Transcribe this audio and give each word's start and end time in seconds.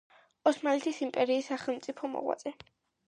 ოსმალეთის 0.51 1.01
იმპერიის 1.07 1.49
სახელმწიფო 1.53 2.11
მოღვაწე. 2.15 2.57